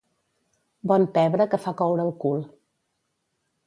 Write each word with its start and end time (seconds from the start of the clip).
Bon 0.93 1.05
pebre 1.19 1.49
que 1.53 1.61
fa 1.69 1.77
coure 1.85 2.09
el 2.09 2.13
cul. 2.25 2.45